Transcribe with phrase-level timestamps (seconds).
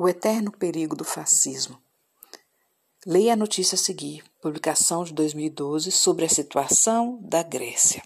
[0.00, 1.76] O eterno perigo do fascismo.
[3.04, 8.00] Leia a notícia a seguir, publicação de 2012 sobre a situação da Grécia.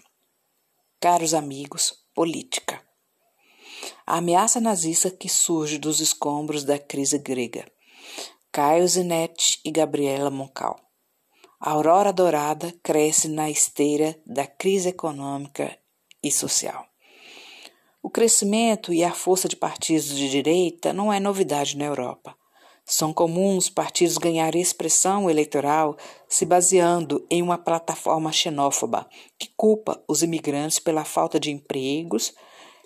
[0.99, 2.81] Caros amigos, política.
[4.07, 7.71] A ameaça nazista que surge dos escombros da crise grega.
[8.51, 10.79] Caio Zinetti e Gabriela Moncal.
[11.59, 15.77] A aurora dourada cresce na esteira da crise econômica
[16.23, 16.87] e social.
[18.13, 22.35] O crescimento e a força de partidos de direita não é novidade na Europa.
[22.85, 25.97] São comuns partidos ganharem expressão eleitoral
[26.29, 29.09] se baseando em uma plataforma xenófoba
[29.39, 32.35] que culpa os imigrantes pela falta de empregos,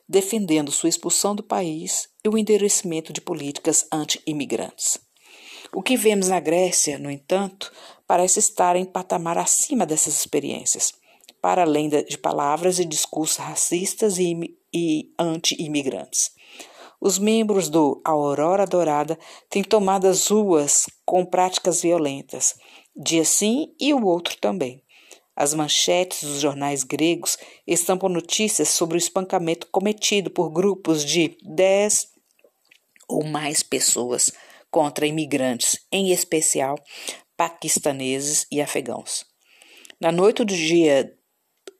[0.07, 4.97] defendendo sua expulsão do país e o endurecimento de políticas anti-imigrantes.
[5.75, 7.69] O que vemos na Grécia, no entanto,
[8.07, 10.93] parece estar em patamar acima dessas experiências,
[11.41, 16.31] para além de palavras e discursos racistas e e anti-imigrantes.
[16.99, 19.17] Os membros do Aurora Dourada
[19.49, 22.55] têm tomado as ruas com práticas violentas,
[22.95, 24.83] dia sim e o outro também.
[25.35, 32.07] As manchetes dos jornais gregos estampam notícias sobre o espancamento cometido por grupos de dez
[33.07, 34.31] ou mais pessoas
[34.71, 36.75] contra imigrantes, em especial
[37.37, 39.23] paquistaneses e afegãos.
[40.01, 41.15] Na noite do dia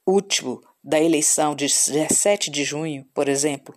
[0.05, 3.75] último da eleição de 17 de junho, por exemplo,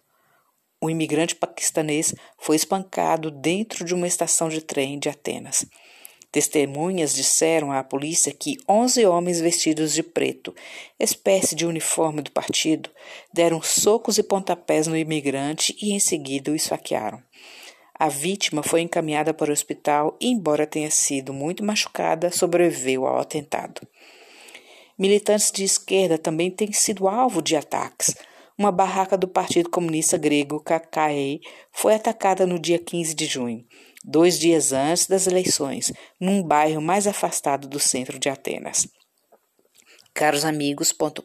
[0.80, 5.66] um imigrante paquistanês foi espancado dentro de uma estação de trem de Atenas.
[6.31, 10.55] Testemunhas disseram à polícia que 11 homens vestidos de preto,
[11.00, 12.88] espécie de uniforme do partido,
[13.33, 17.20] deram socos e pontapés no imigrante e em seguida o esfaquearam.
[17.92, 23.19] A vítima foi encaminhada para o hospital e, embora tenha sido muito machucada, sobreviveu ao
[23.19, 23.81] atentado.
[25.01, 28.15] Militantes de esquerda também têm sido alvo de ataques.
[28.59, 31.41] Uma barraca do Partido Comunista Grego, KKE,
[31.73, 33.65] foi atacada no dia 15 de junho,
[34.05, 35.91] dois dias antes das eleições,
[36.21, 38.87] num bairro mais afastado do centro de Atenas.
[40.12, 41.22] carosamigos.com.br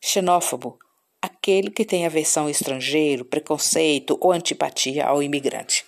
[0.00, 0.76] Xenófobo,
[1.22, 5.84] aquele que tem aversão ao estrangeiro, preconceito ou antipatia ao imigrante.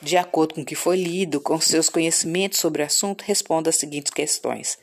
[0.00, 3.76] De acordo com o que foi lido, com seus conhecimentos sobre o assunto, responda as
[3.76, 4.78] seguintes questões.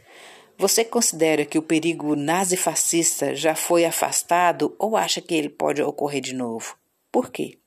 [0.59, 6.19] Você considera que o perigo nazifascista já foi afastado ou acha que ele pode ocorrer
[6.19, 6.77] de novo?
[7.09, 7.57] Por quê?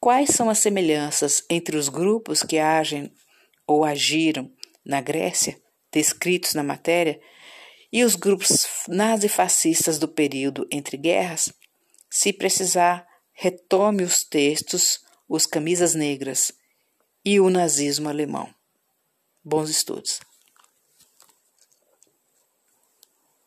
[0.00, 3.12] Quais são as semelhanças entre os grupos que agem
[3.64, 4.50] ou agiram
[4.84, 5.56] na Grécia,
[5.92, 7.20] descritos na matéria,
[7.92, 11.52] e os grupos nazifascistas do período entre guerras?
[12.10, 16.50] Se precisar, retome os textos Os Camisas Negras
[17.24, 18.52] e o Nazismo Alemão.
[19.44, 20.18] Bons estudos.